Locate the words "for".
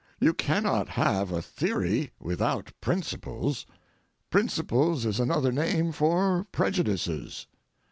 5.91-6.47